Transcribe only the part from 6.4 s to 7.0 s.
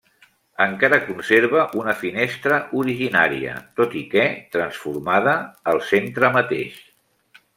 mateix.